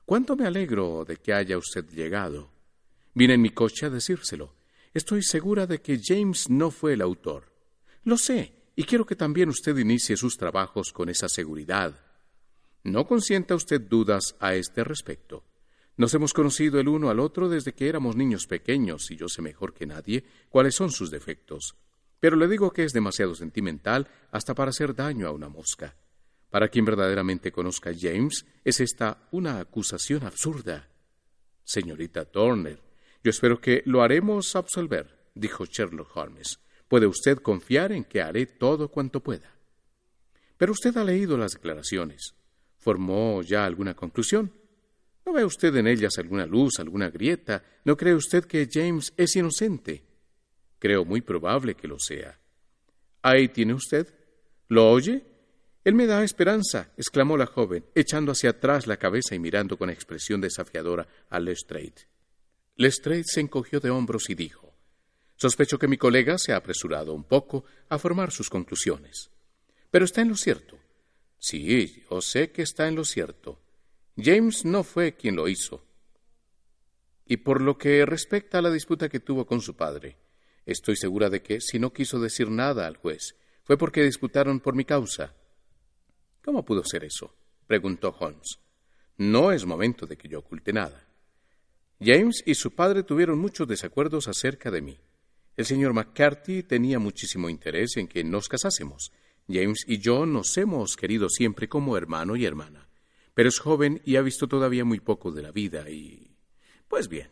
Cuánto 0.05 0.35
me 0.35 0.45
alegro 0.45 1.05
de 1.05 1.17
que 1.17 1.33
haya 1.33 1.57
usted 1.57 1.85
llegado. 1.89 2.49
Vine 3.17 3.33
en 3.33 3.41
mi 3.41 3.49
coche 3.49 3.87
a 3.87 3.89
decírselo. 3.89 4.53
Estoy 4.93 5.23
segura 5.23 5.65
de 5.65 5.81
que 5.81 5.99
James 5.99 6.51
no 6.51 6.69
fue 6.69 6.93
el 6.93 7.01
autor. 7.01 7.51
Lo 8.03 8.15
sé, 8.15 8.53
y 8.75 8.83
quiero 8.83 9.07
que 9.07 9.15
también 9.15 9.49
usted 9.49 9.75
inicie 9.75 10.15
sus 10.15 10.37
trabajos 10.37 10.93
con 10.93 11.09
esa 11.09 11.27
seguridad. 11.27 11.99
No 12.83 13.07
consienta 13.07 13.55
usted 13.55 13.81
dudas 13.81 14.35
a 14.39 14.53
este 14.53 14.83
respecto. 14.83 15.43
Nos 15.95 16.13
hemos 16.13 16.31
conocido 16.31 16.79
el 16.79 16.87
uno 16.87 17.09
al 17.09 17.19
otro 17.19 17.49
desde 17.49 17.73
que 17.73 17.89
éramos 17.89 18.15
niños 18.15 18.45
pequeños 18.45 19.09
y 19.09 19.15
yo 19.15 19.27
sé 19.29 19.41
mejor 19.41 19.73
que 19.73 19.87
nadie 19.87 20.23
cuáles 20.49 20.75
son 20.75 20.91
sus 20.91 21.09
defectos. 21.09 21.75
Pero 22.19 22.35
le 22.35 22.47
digo 22.47 22.69
que 22.69 22.83
es 22.83 22.93
demasiado 22.93 23.33
sentimental 23.33 24.07
hasta 24.29 24.53
para 24.53 24.69
hacer 24.69 24.93
daño 24.93 25.25
a 25.25 25.31
una 25.31 25.49
mosca. 25.49 25.95
Para 26.51 26.67
quien 26.67 26.85
verdaderamente 26.85 27.51
conozca 27.51 27.89
a 27.89 27.95
James, 27.99 28.45
es 28.63 28.79
esta 28.79 29.27
una 29.31 29.59
acusación 29.59 30.23
absurda. 30.23 30.87
Señorita 31.63 32.23
Turner, 32.23 32.86
yo 33.23 33.29
espero 33.29 33.59
que 33.59 33.83
lo 33.85 34.01
haremos 34.01 34.55
absolver, 34.55 35.17
dijo 35.33 35.65
Sherlock 35.65 36.15
Holmes. 36.15 36.59
Puede 36.87 37.07
usted 37.07 37.37
confiar 37.39 37.91
en 37.91 38.03
que 38.03 38.21
haré 38.21 38.45
todo 38.45 38.89
cuanto 38.89 39.21
pueda. 39.21 39.53
Pero 40.57 40.71
usted 40.71 40.95
ha 40.97 41.03
leído 41.03 41.37
las 41.37 41.51
declaraciones. 41.51 42.33
¿Formó 42.77 43.41
ya 43.41 43.65
alguna 43.65 43.93
conclusión? 43.95 44.51
¿No 45.25 45.33
ve 45.33 45.43
usted 45.43 45.75
en 45.75 45.87
ellas 45.87 46.17
alguna 46.17 46.45
luz, 46.45 46.79
alguna 46.79 47.09
grieta? 47.09 47.63
¿No 47.83 47.97
cree 47.97 48.15
usted 48.15 48.45
que 48.45 48.69
James 48.71 49.13
es 49.17 49.35
inocente? 49.35 50.05
Creo 50.79 51.03
muy 51.03 51.21
probable 51.21 51.75
que 51.75 51.87
lo 51.87 51.99
sea. 51.99 52.39
Ahí 53.21 53.49
tiene 53.49 53.73
usted. 53.73 54.13
¿Lo 54.69 54.89
oye? 54.89 55.25
Él 55.83 55.95
me 55.95 56.05
da 56.05 56.23
esperanza, 56.23 56.91
exclamó 56.97 57.37
la 57.37 57.45
joven, 57.45 57.85
echando 57.95 58.31
hacia 58.31 58.51
atrás 58.51 58.87
la 58.87 58.97
cabeza 58.97 59.35
y 59.35 59.39
mirando 59.39 59.77
con 59.77 59.89
expresión 59.89 60.41
desafiadora 60.41 61.07
a 61.29 61.39
Lestrade. 61.39 62.07
Lestrade 62.77 63.23
se 63.25 63.41
encogió 63.41 63.79
de 63.79 63.89
hombros 63.89 64.29
y 64.29 64.35
dijo 64.35 64.75
Sospecho 65.35 65.79
que 65.79 65.87
mi 65.87 65.97
colega 65.97 66.37
se 66.37 66.53
ha 66.53 66.57
apresurado 66.57 67.13
un 67.13 67.23
poco 67.23 67.65
a 67.89 67.97
formar 67.97 68.31
sus 68.31 68.49
conclusiones. 68.49 69.31
Pero 69.89 70.05
está 70.05 70.21
en 70.21 70.29
lo 70.29 70.35
cierto. 70.35 70.77
Sí, 71.39 72.03
yo 72.09 72.21
sé 72.21 72.51
que 72.51 72.61
está 72.61 72.87
en 72.87 72.95
lo 72.95 73.03
cierto. 73.03 73.59
James 74.15 74.63
no 74.63 74.83
fue 74.83 75.15
quien 75.15 75.35
lo 75.35 75.47
hizo. 75.47 75.83
Y 77.25 77.37
por 77.37 77.61
lo 77.61 77.77
que 77.77 78.05
respecta 78.05 78.59
a 78.59 78.61
la 78.61 78.71
disputa 78.71 79.09
que 79.09 79.19
tuvo 79.19 79.45
con 79.45 79.61
su 79.61 79.75
padre, 79.75 80.17
estoy 80.65 80.95
segura 80.95 81.29
de 81.29 81.41
que, 81.41 81.61
si 81.61 81.79
no 81.79 81.93
quiso 81.93 82.19
decir 82.19 82.49
nada 82.49 82.85
al 82.85 82.97
juez, 82.97 83.35
fue 83.63 83.77
porque 83.77 84.03
disputaron 84.03 84.59
por 84.59 84.75
mi 84.75 84.85
causa. 84.85 85.35
¿Cómo 86.43 86.63
pudo 86.63 86.83
ser 86.83 87.03
eso? 87.03 87.35
preguntó 87.65 88.15
Holmes. 88.19 88.59
No 89.17 89.51
es 89.51 89.65
momento 89.65 90.05
de 90.05 90.17
que 90.17 90.27
yo 90.27 90.39
oculte 90.39 90.73
nada. 90.73 91.06
James 91.99 92.43
y 92.45 92.55
su 92.55 92.71
padre 92.71 93.03
tuvieron 93.03 93.39
muchos 93.39 93.67
desacuerdos 93.67 94.27
acerca 94.27 94.69
de 94.71 94.81
mí. 94.81 94.99
El 95.55 95.65
señor 95.65 95.93
McCarthy 95.93 96.61
tenía 96.63 96.99
muchísimo 96.99 97.49
interés 97.49 97.97
en 97.97 98.07
que 98.07 98.23
nos 98.23 98.47
casásemos. 98.47 99.11
James 99.49 99.83
y 99.87 99.97
yo 99.97 100.25
nos 100.25 100.55
hemos 100.57 100.95
querido 100.95 101.29
siempre 101.29 101.67
como 101.67 101.97
hermano 101.97 102.35
y 102.35 102.45
hermana. 102.45 102.87
pero 103.33 103.49
es 103.49 103.59
joven 103.59 104.01
y 104.03 104.15
ha 104.15 104.21
visto 104.23 104.47
todavía 104.47 104.83
muy 104.83 104.99
poco 104.99 105.31
de 105.31 105.43
la 105.43 105.51
vida 105.51 105.89
y... 105.91 106.35
Pues 106.87 107.07
bien, 107.07 107.29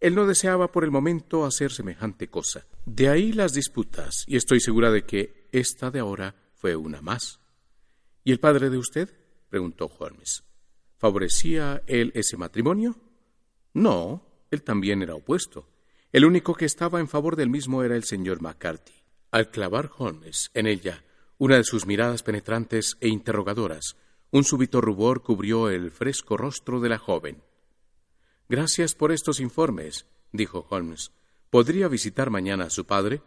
él 0.00 0.14
no 0.14 0.26
deseaba 0.26 0.72
por 0.72 0.82
el 0.82 0.90
momento 0.90 1.44
hacer 1.44 1.70
semejante 1.70 2.28
cosa. 2.28 2.66
De 2.86 3.10
ahí 3.10 3.32
las 3.32 3.52
disputas, 3.52 4.24
y 4.26 4.36
estoy 4.36 4.60
segura 4.60 4.90
de 4.90 5.04
que 5.04 5.48
esta 5.52 5.90
de 5.90 6.00
ahora 6.00 6.34
fue 6.54 6.74
una 6.74 7.02
más. 7.02 7.40
¿Y 8.24 8.32
el 8.32 8.40
padre 8.40 8.70
de 8.70 8.78
usted? 8.78 9.14
preguntó 9.50 9.86
Holmes. 9.98 10.42
¿Favorecía 10.96 11.82
él 11.86 12.12
ese 12.14 12.38
matrimonio? 12.38 12.96
No, 13.74 14.26
él 14.50 14.62
también 14.62 15.02
era 15.02 15.14
opuesto. 15.14 15.68
El 16.12 16.24
único 16.24 16.54
que 16.54 16.66
estaba 16.66 17.00
en 17.00 17.08
favor 17.08 17.36
del 17.36 17.48
mismo 17.48 17.82
era 17.82 17.96
el 17.96 18.04
señor 18.04 18.42
McCarthy. 18.42 19.02
Al 19.30 19.50
clavar 19.50 19.90
Holmes 19.96 20.50
en 20.54 20.66
ella 20.66 21.04
una 21.38 21.56
de 21.56 21.64
sus 21.64 21.86
miradas 21.86 22.22
penetrantes 22.22 22.96
e 23.00 23.08
interrogadoras, 23.08 23.96
un 24.30 24.44
súbito 24.44 24.80
rubor 24.80 25.22
cubrió 25.22 25.68
el 25.70 25.90
fresco 25.90 26.36
rostro 26.36 26.78
de 26.78 26.88
la 26.88 26.98
joven. 26.98 27.42
Gracias 28.48 28.94
por 28.94 29.10
estos 29.10 29.40
informes, 29.40 30.06
dijo 30.30 30.68
Holmes. 30.70 31.10
¿Podría 31.50 31.88
visitar 31.88 32.30
mañana 32.30 32.66
a 32.66 32.70
su 32.70 32.84
padre? 32.84 33.22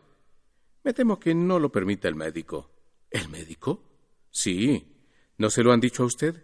Me 0.85 0.93
temo 0.93 1.19
que 1.19 1.35
no 1.35 1.59
lo 1.59 1.73
permite 1.73 2.07
el 2.07 2.15
médico. 2.15 2.71
¿El 3.11 3.27
médico? 3.27 3.83
Sí. 4.31 4.95
¿No 5.37 5.49
se 5.49 5.61
lo 5.61 5.73
han 5.73 5.81
dicho 5.81 6.03
a 6.03 6.05
usted? 6.05 6.41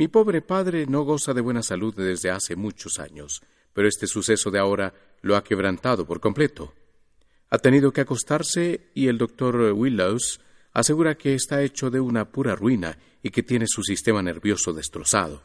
Mi 0.00 0.08
pobre 0.08 0.40
padre 0.40 0.86
no 0.86 1.02
goza 1.02 1.34
de 1.34 1.42
buena 1.42 1.62
salud 1.62 1.94
desde 1.94 2.30
hace 2.30 2.56
muchos 2.56 2.98
años, 2.98 3.42
pero 3.74 3.86
este 3.86 4.06
suceso 4.06 4.50
de 4.50 4.58
ahora 4.58 4.94
lo 5.20 5.36
ha 5.36 5.44
quebrantado 5.44 6.06
por 6.06 6.20
completo. 6.20 6.72
Ha 7.50 7.58
tenido 7.58 7.92
que 7.92 8.00
acostarse 8.00 8.92
y 8.94 9.08
el 9.08 9.18
doctor 9.18 9.74
Willows 9.74 10.40
asegura 10.72 11.18
que 11.18 11.34
está 11.34 11.62
hecho 11.62 11.90
de 11.90 12.00
una 12.00 12.32
pura 12.32 12.56
ruina 12.56 12.96
y 13.22 13.28
que 13.28 13.42
tiene 13.42 13.66
su 13.68 13.82
sistema 13.82 14.22
nervioso 14.22 14.72
destrozado. 14.72 15.42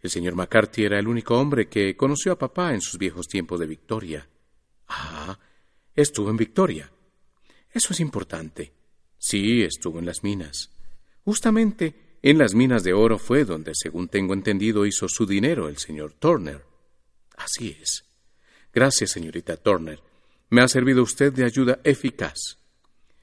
El 0.00 0.08
señor 0.08 0.36
McCarthy 0.36 0.84
era 0.84 0.98
el 0.98 1.06
único 1.06 1.38
hombre 1.38 1.68
que 1.68 1.98
conoció 1.98 2.32
a 2.32 2.38
papá 2.38 2.72
en 2.72 2.80
sus 2.80 2.98
viejos 2.98 3.28
tiempos 3.28 3.60
de 3.60 3.66
Victoria. 3.66 4.26
Ah, 4.88 5.38
estuvo 5.94 6.30
en 6.30 6.38
Victoria. 6.38 6.90
Eso 7.70 7.92
es 7.92 8.00
importante. 8.00 8.72
Sí, 9.18 9.62
estuvo 9.62 9.98
en 9.98 10.06
las 10.06 10.22
minas. 10.22 10.70
Justamente 11.26 12.03
en 12.26 12.38
las 12.38 12.54
minas 12.54 12.82
de 12.82 12.94
oro 12.94 13.18
fue 13.18 13.44
donde, 13.44 13.72
según 13.74 14.08
tengo 14.08 14.32
entendido, 14.32 14.86
hizo 14.86 15.10
su 15.10 15.26
dinero 15.26 15.68
el 15.68 15.76
señor 15.76 16.14
Turner. 16.14 16.64
Así 17.36 17.76
es. 17.78 18.06
Gracias, 18.72 19.10
señorita 19.10 19.58
Turner. 19.58 20.00
Me 20.48 20.62
ha 20.62 20.68
servido 20.68 21.02
usted 21.02 21.34
de 21.34 21.44
ayuda 21.44 21.80
eficaz. 21.84 22.56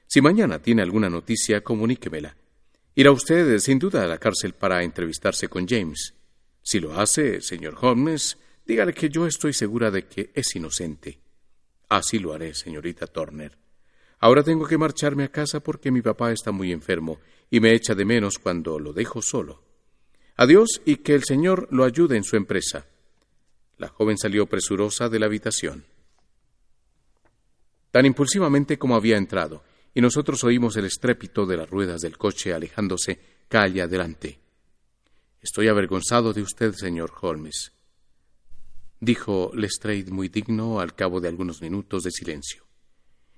Si 0.06 0.20
mañana 0.20 0.60
tiene 0.60 0.82
alguna 0.82 1.10
noticia, 1.10 1.64
comuníquemela. 1.64 2.36
Irá 2.94 3.10
usted 3.10 3.58
sin 3.58 3.80
duda 3.80 4.04
a 4.04 4.06
la 4.06 4.18
cárcel 4.18 4.52
para 4.52 4.84
entrevistarse 4.84 5.48
con 5.48 5.66
James. 5.66 6.14
Si 6.62 6.78
lo 6.78 6.94
hace, 6.94 7.40
señor 7.40 7.76
Holmes, 7.80 8.38
dígale 8.64 8.94
que 8.94 9.08
yo 9.08 9.26
estoy 9.26 9.52
segura 9.52 9.90
de 9.90 10.06
que 10.06 10.30
es 10.32 10.54
inocente. 10.54 11.18
Así 11.88 12.20
lo 12.20 12.34
haré, 12.34 12.54
señorita 12.54 13.08
Turner. 13.08 13.61
Ahora 14.22 14.44
tengo 14.44 14.68
que 14.68 14.78
marcharme 14.78 15.24
a 15.24 15.32
casa 15.32 15.58
porque 15.58 15.90
mi 15.90 16.00
papá 16.00 16.30
está 16.30 16.52
muy 16.52 16.70
enfermo 16.70 17.18
y 17.50 17.58
me 17.58 17.74
echa 17.74 17.96
de 17.96 18.04
menos 18.04 18.38
cuando 18.38 18.78
lo 18.78 18.92
dejo 18.92 19.20
solo. 19.20 19.64
Adiós 20.36 20.80
y 20.84 20.98
que 20.98 21.16
el 21.16 21.24
Señor 21.24 21.66
lo 21.72 21.82
ayude 21.82 22.16
en 22.16 22.22
su 22.22 22.36
empresa. 22.36 22.86
La 23.78 23.88
joven 23.88 24.16
salió 24.16 24.46
presurosa 24.46 25.08
de 25.08 25.18
la 25.18 25.26
habitación. 25.26 25.84
Tan 27.90 28.06
impulsivamente 28.06 28.78
como 28.78 28.94
había 28.94 29.16
entrado, 29.16 29.64
y 29.92 30.00
nosotros 30.00 30.44
oímos 30.44 30.76
el 30.76 30.84
estrépito 30.84 31.44
de 31.44 31.56
las 31.56 31.68
ruedas 31.68 32.00
del 32.00 32.16
coche 32.16 32.54
alejándose 32.54 33.18
calle 33.48 33.82
adelante. 33.82 34.38
Estoy 35.40 35.66
avergonzado 35.66 36.32
de 36.32 36.42
usted, 36.42 36.74
señor 36.74 37.10
Holmes, 37.20 37.72
dijo 39.00 39.50
Lestrade 39.52 40.12
muy 40.12 40.28
digno 40.28 40.78
al 40.78 40.94
cabo 40.94 41.20
de 41.20 41.26
algunos 41.26 41.60
minutos 41.60 42.04
de 42.04 42.12
silencio. 42.12 42.71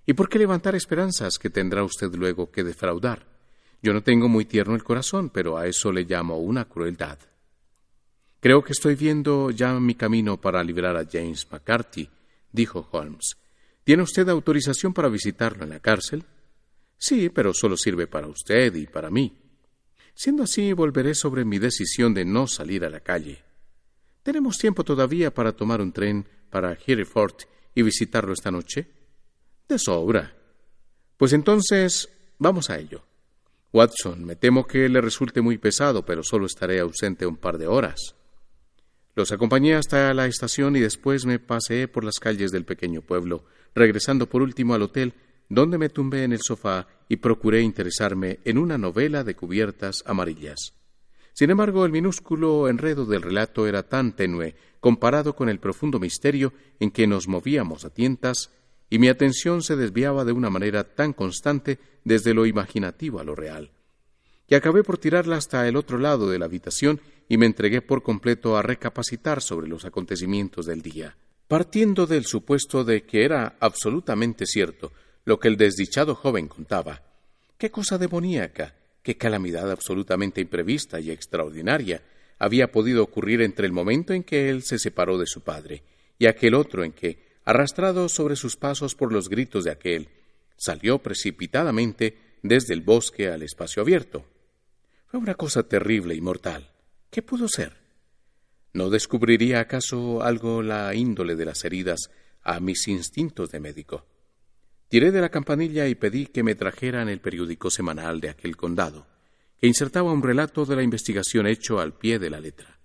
¿Y 0.06 0.12
por 0.12 0.28
qué 0.28 0.38
levantar 0.38 0.74
esperanzas 0.74 1.38
que 1.38 1.50
tendrá 1.50 1.82
usted 1.82 2.12
luego 2.14 2.50
que 2.50 2.62
defraudar? 2.62 3.26
Yo 3.82 3.92
no 3.92 4.02
tengo 4.02 4.28
muy 4.28 4.44
tierno 4.44 4.74
el 4.74 4.84
corazón, 4.84 5.30
pero 5.30 5.56
a 5.56 5.66
eso 5.66 5.92
le 5.92 6.04
llamo 6.04 6.38
una 6.38 6.66
crueldad. 6.66 7.18
Creo 8.40 8.62
que 8.62 8.72
estoy 8.72 8.94
viendo 8.94 9.50
ya 9.50 9.78
mi 9.80 9.94
camino 9.94 10.38
para 10.38 10.62
liberar 10.62 10.96
a 10.96 11.06
James 11.10 11.46
McCarthy, 11.50 12.08
dijo 12.52 12.88
Holmes. 12.92 13.36
¿Tiene 13.84 14.02
usted 14.02 14.28
autorización 14.28 14.92
para 14.92 15.08
visitarlo 15.08 15.64
en 15.64 15.70
la 15.70 15.80
cárcel? 15.80 16.24
Sí, 16.98 17.30
pero 17.30 17.52
solo 17.52 17.76
sirve 17.76 18.06
para 18.06 18.26
usted 18.26 18.74
y 18.74 18.86
para 18.86 19.10
mí. 19.10 19.36
Siendo 20.14 20.44
así, 20.44 20.72
volveré 20.72 21.14
sobre 21.14 21.44
mi 21.44 21.58
decisión 21.58 22.14
de 22.14 22.24
no 22.24 22.46
salir 22.46 22.84
a 22.84 22.90
la 22.90 23.00
calle. 23.00 23.42
¿Tenemos 24.22 24.56
tiempo 24.56 24.84
todavía 24.84 25.32
para 25.32 25.52
tomar 25.52 25.80
un 25.80 25.92
tren 25.92 26.26
para 26.48 26.78
Hereford 26.86 27.34
y 27.74 27.82
visitarlo 27.82 28.32
esta 28.32 28.50
noche? 28.50 28.86
De 29.68 29.78
sobra. 29.78 30.34
Pues 31.16 31.32
entonces, 31.32 32.08
vamos 32.38 32.70
a 32.70 32.78
ello. 32.78 33.02
Watson, 33.72 34.24
me 34.24 34.36
temo 34.36 34.66
que 34.66 34.88
le 34.88 35.00
resulte 35.00 35.40
muy 35.40 35.58
pesado, 35.58 36.04
pero 36.04 36.22
solo 36.22 36.46
estaré 36.46 36.80
ausente 36.80 37.26
un 37.26 37.36
par 37.36 37.58
de 37.58 37.66
horas. 37.66 38.14
Los 39.16 39.32
acompañé 39.32 39.74
hasta 39.74 40.12
la 40.12 40.26
estación 40.26 40.76
y 40.76 40.80
después 40.80 41.24
me 41.24 41.38
paseé 41.38 41.88
por 41.88 42.04
las 42.04 42.18
calles 42.18 42.50
del 42.50 42.64
pequeño 42.64 43.00
pueblo, 43.00 43.44
regresando 43.74 44.28
por 44.28 44.42
último 44.42 44.74
al 44.74 44.82
hotel 44.82 45.14
donde 45.48 45.78
me 45.78 45.88
tumbé 45.88 46.24
en 46.24 46.32
el 46.32 46.40
sofá 46.40 46.88
y 47.08 47.16
procuré 47.16 47.62
interesarme 47.62 48.40
en 48.44 48.58
una 48.58 48.78
novela 48.78 49.24
de 49.24 49.34
cubiertas 49.34 50.02
amarillas. 50.06 50.74
Sin 51.32 51.50
embargo, 51.50 51.84
el 51.84 51.92
minúsculo 51.92 52.68
enredo 52.68 53.06
del 53.06 53.22
relato 53.22 53.66
era 53.66 53.82
tan 53.82 54.14
tenue 54.14 54.54
comparado 54.80 55.34
con 55.34 55.48
el 55.48 55.58
profundo 55.58 55.98
misterio 55.98 56.52
en 56.78 56.90
que 56.90 57.06
nos 57.06 57.26
movíamos 57.26 57.84
a 57.84 57.90
tientas, 57.90 58.50
y 58.90 58.98
mi 58.98 59.08
atención 59.08 59.62
se 59.62 59.76
desviaba 59.76 60.24
de 60.24 60.32
una 60.32 60.50
manera 60.50 60.84
tan 60.84 61.12
constante 61.12 61.78
desde 62.04 62.34
lo 62.34 62.46
imaginativo 62.46 63.18
a 63.18 63.24
lo 63.24 63.34
real, 63.34 63.70
que 64.46 64.56
acabé 64.56 64.82
por 64.84 64.98
tirarla 64.98 65.36
hasta 65.36 65.66
el 65.66 65.76
otro 65.76 65.98
lado 65.98 66.28
de 66.28 66.38
la 66.38 66.44
habitación 66.44 67.00
y 67.28 67.38
me 67.38 67.46
entregué 67.46 67.80
por 67.80 68.02
completo 68.02 68.56
a 68.56 68.62
recapacitar 68.62 69.40
sobre 69.40 69.68
los 69.68 69.84
acontecimientos 69.84 70.66
del 70.66 70.82
día, 70.82 71.16
partiendo 71.48 72.06
del 72.06 72.26
supuesto 72.26 72.84
de 72.84 73.04
que 73.04 73.24
era 73.24 73.56
absolutamente 73.60 74.46
cierto 74.46 74.92
lo 75.24 75.38
que 75.38 75.48
el 75.48 75.56
desdichado 75.56 76.14
joven 76.14 76.48
contaba. 76.48 77.02
Qué 77.56 77.70
cosa 77.70 77.96
demoníaca, 77.96 78.74
qué 79.02 79.16
calamidad 79.16 79.70
absolutamente 79.70 80.40
imprevista 80.40 81.00
y 81.00 81.10
extraordinaria 81.10 82.02
había 82.38 82.70
podido 82.70 83.02
ocurrir 83.02 83.40
entre 83.40 83.66
el 83.66 83.72
momento 83.72 84.12
en 84.12 84.22
que 84.22 84.50
él 84.50 84.62
se 84.62 84.78
separó 84.78 85.18
de 85.18 85.26
su 85.26 85.40
padre 85.40 85.82
y 86.18 86.26
aquel 86.26 86.54
otro 86.54 86.84
en 86.84 86.92
que, 86.92 87.33
arrastrado 87.44 88.08
sobre 88.08 88.36
sus 88.36 88.56
pasos 88.56 88.94
por 88.94 89.12
los 89.12 89.28
gritos 89.28 89.64
de 89.64 89.70
aquel, 89.70 90.08
salió 90.56 90.98
precipitadamente 90.98 92.18
desde 92.42 92.74
el 92.74 92.80
bosque 92.80 93.28
al 93.28 93.42
espacio 93.42 93.82
abierto. 93.82 94.24
Fue 95.06 95.20
una 95.20 95.34
cosa 95.34 95.62
terrible 95.62 96.14
y 96.14 96.20
mortal. 96.20 96.70
¿Qué 97.10 97.22
pudo 97.22 97.48
ser? 97.48 97.84
¿No 98.72 98.90
descubriría 98.90 99.60
acaso 99.60 100.22
algo 100.22 100.62
la 100.62 100.94
índole 100.94 101.36
de 101.36 101.44
las 101.44 101.64
heridas 101.64 102.10
a 102.42 102.58
mis 102.60 102.88
instintos 102.88 103.50
de 103.50 103.60
médico? 103.60 104.04
Tiré 104.88 105.10
de 105.10 105.20
la 105.20 105.28
campanilla 105.28 105.86
y 105.86 105.94
pedí 105.94 106.26
que 106.26 106.42
me 106.42 106.54
trajeran 106.54 107.08
el 107.08 107.20
periódico 107.20 107.70
semanal 107.70 108.20
de 108.20 108.30
aquel 108.30 108.56
condado, 108.56 109.06
que 109.60 109.66
insertaba 109.66 110.12
un 110.12 110.22
relato 110.22 110.64
de 110.64 110.76
la 110.76 110.82
investigación 110.82 111.46
hecho 111.46 111.80
al 111.80 111.94
pie 111.94 112.18
de 112.18 112.30
la 112.30 112.40
letra. 112.40 112.78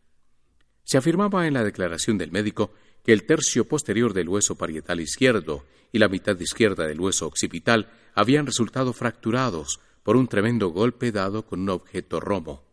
Se 0.83 0.97
afirmaba 0.97 1.45
en 1.45 1.53
la 1.53 1.63
declaración 1.63 2.17
del 2.17 2.31
médico 2.31 2.73
el 3.11 3.25
tercio 3.25 3.65
posterior 3.65 4.13
del 4.13 4.29
hueso 4.29 4.55
parietal 4.55 4.99
izquierdo 4.99 5.65
y 5.91 5.99
la 5.99 6.07
mitad 6.07 6.39
izquierda 6.39 6.85
del 6.85 6.99
hueso 6.99 7.27
occipital 7.27 7.89
habían 8.13 8.45
resultado 8.45 8.93
fracturados 8.93 9.79
por 10.03 10.17
un 10.17 10.27
tremendo 10.27 10.69
golpe 10.69 11.11
dado 11.11 11.45
con 11.45 11.61
un 11.61 11.69
objeto 11.69 12.19
romo. 12.19 12.63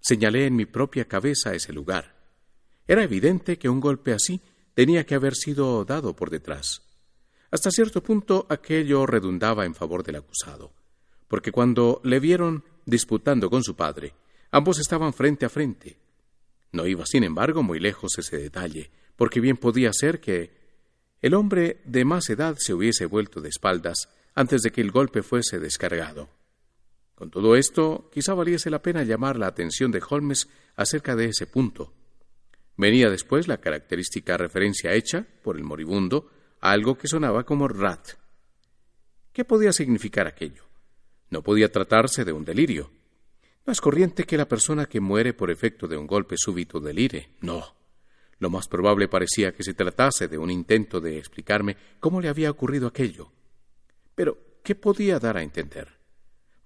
Señalé 0.00 0.46
en 0.46 0.56
mi 0.56 0.66
propia 0.66 1.06
cabeza 1.06 1.54
ese 1.54 1.72
lugar. 1.72 2.14
Era 2.86 3.02
evidente 3.02 3.58
que 3.58 3.68
un 3.68 3.80
golpe 3.80 4.12
así 4.12 4.40
tenía 4.74 5.06
que 5.06 5.14
haber 5.14 5.34
sido 5.34 5.84
dado 5.84 6.14
por 6.14 6.30
detrás. 6.30 6.82
Hasta 7.50 7.70
cierto 7.70 8.02
punto 8.02 8.46
aquello 8.50 9.06
redundaba 9.06 9.64
en 9.64 9.74
favor 9.74 10.02
del 10.02 10.16
acusado, 10.16 10.72
porque 11.28 11.52
cuando 11.52 12.00
le 12.04 12.20
vieron 12.20 12.64
disputando 12.84 13.48
con 13.48 13.62
su 13.62 13.76
padre, 13.76 14.14
ambos 14.50 14.78
estaban 14.78 15.14
frente 15.14 15.46
a 15.46 15.48
frente. 15.48 15.96
No 16.72 16.86
iba, 16.86 17.06
sin 17.06 17.22
embargo, 17.22 17.62
muy 17.62 17.78
lejos 17.78 18.18
ese 18.18 18.36
detalle, 18.36 18.90
porque 19.16 19.40
bien 19.40 19.56
podía 19.56 19.92
ser 19.92 20.20
que 20.20 20.52
el 21.22 21.34
hombre 21.34 21.80
de 21.84 22.04
más 22.04 22.28
edad 22.28 22.56
se 22.58 22.74
hubiese 22.74 23.06
vuelto 23.06 23.40
de 23.40 23.48
espaldas 23.48 24.08
antes 24.34 24.62
de 24.62 24.70
que 24.70 24.80
el 24.80 24.90
golpe 24.90 25.22
fuese 25.22 25.58
descargado. 25.58 26.28
Con 27.14 27.30
todo 27.30 27.56
esto, 27.56 28.10
quizá 28.12 28.34
valiese 28.34 28.70
la 28.70 28.82
pena 28.82 29.04
llamar 29.04 29.38
la 29.38 29.46
atención 29.46 29.90
de 29.92 30.02
Holmes 30.08 30.48
acerca 30.76 31.14
de 31.14 31.26
ese 31.26 31.46
punto. 31.46 31.92
Venía 32.76 33.08
después 33.08 33.46
la 33.46 33.58
característica 33.58 34.36
referencia 34.36 34.92
hecha 34.92 35.24
por 35.42 35.56
el 35.56 35.62
moribundo 35.62 36.30
algo 36.60 36.96
que 36.98 37.08
sonaba 37.08 37.44
como 37.44 37.68
rat. 37.68 38.10
¿Qué 39.32 39.44
podía 39.44 39.72
significar 39.72 40.26
aquello? 40.26 40.64
No 41.30 41.42
podía 41.42 41.70
tratarse 41.70 42.24
de 42.24 42.32
un 42.32 42.44
delirio. 42.44 42.90
No 43.66 43.72
es 43.72 43.80
corriente 43.80 44.24
que 44.24 44.36
la 44.36 44.48
persona 44.48 44.86
que 44.86 45.00
muere 45.00 45.34
por 45.34 45.50
efecto 45.50 45.86
de 45.86 45.96
un 45.96 46.06
golpe 46.06 46.36
súbito 46.38 46.80
delire. 46.80 47.30
No. 47.40 47.74
Lo 48.38 48.50
más 48.50 48.68
probable 48.68 49.08
parecía 49.08 49.52
que 49.52 49.62
se 49.62 49.74
tratase 49.74 50.28
de 50.28 50.38
un 50.38 50.50
intento 50.50 51.00
de 51.00 51.18
explicarme 51.18 51.76
cómo 52.00 52.20
le 52.20 52.28
había 52.28 52.50
ocurrido 52.50 52.88
aquello. 52.88 53.32
Pero, 54.14 54.38
¿qué 54.62 54.74
podía 54.74 55.18
dar 55.18 55.36
a 55.36 55.42
entender? 55.42 55.88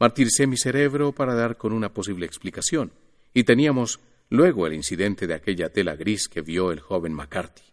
Martiricé 0.01 0.47
mi 0.47 0.57
cerebro 0.57 1.13
para 1.13 1.35
dar 1.35 1.57
con 1.57 1.73
una 1.73 1.93
posible 1.93 2.27
explicación, 2.27 2.93
y 3.35 3.45
teníamos 3.45 4.01
luego 4.31 4.67
el 4.67 4.75
incidente 4.75 5.27
de 5.27 5.35
aquella 5.35 5.71
tela 5.71 5.97
gris 5.97 6.29
que 6.29 6.41
vio 6.41 6.71
el 6.73 6.81
joven 6.81 7.13
McCarthy. 7.13 7.65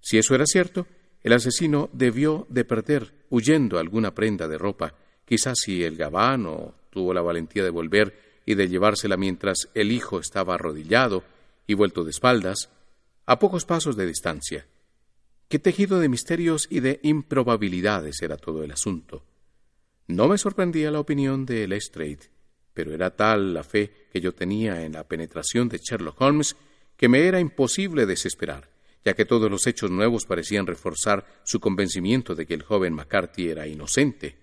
Si 0.00 0.18
eso 0.18 0.34
era 0.34 0.46
cierto, 0.46 0.86
el 1.22 1.32
asesino 1.32 1.88
debió 1.92 2.46
de 2.50 2.64
perder, 2.64 3.12
huyendo 3.30 3.78
alguna 3.78 4.14
prenda 4.14 4.48
de 4.48 4.58
ropa, 4.58 4.94
quizás 5.24 5.58
si 5.60 5.84
el 5.84 5.96
gabán 5.96 6.46
tuvo 6.90 7.14
la 7.14 7.22
valentía 7.22 7.62
de 7.62 7.70
volver 7.70 8.18
y 8.44 8.54
de 8.54 8.68
llevársela 8.68 9.16
mientras 9.16 9.68
el 9.74 9.92
hijo 9.92 10.18
estaba 10.18 10.54
arrodillado 10.54 11.22
y 11.66 11.74
vuelto 11.74 12.02
de 12.04 12.10
espaldas, 12.10 12.70
a 13.26 13.38
pocos 13.38 13.64
pasos 13.64 13.96
de 13.96 14.06
distancia. 14.06 14.66
Qué 15.48 15.58
tejido 15.58 16.00
de 16.00 16.08
misterios 16.08 16.66
y 16.70 16.80
de 16.80 17.00
improbabilidades 17.02 18.22
era 18.22 18.36
todo 18.36 18.64
el 18.64 18.72
asunto. 18.72 19.24
No 20.06 20.28
me 20.28 20.38
sorprendía 20.38 20.90
la 20.90 21.00
opinión 21.00 21.46
de 21.46 21.66
Lestrade, 21.68 22.30
pero 22.74 22.92
era 22.92 23.14
tal 23.14 23.54
la 23.54 23.62
fe 23.62 24.08
que 24.12 24.20
yo 24.20 24.34
tenía 24.34 24.82
en 24.84 24.92
la 24.92 25.06
penetración 25.06 25.68
de 25.68 25.78
Sherlock 25.78 26.20
Holmes 26.20 26.56
que 26.96 27.08
me 27.08 27.26
era 27.26 27.40
imposible 27.40 28.06
desesperar, 28.06 28.70
ya 29.04 29.14
que 29.14 29.24
todos 29.24 29.50
los 29.50 29.66
hechos 29.66 29.90
nuevos 29.90 30.24
parecían 30.26 30.66
reforzar 30.66 31.26
su 31.44 31.60
convencimiento 31.60 32.34
de 32.34 32.46
que 32.46 32.54
el 32.54 32.62
joven 32.62 32.94
McCarthy 32.94 33.48
era 33.48 33.66
inocente. 33.66 34.36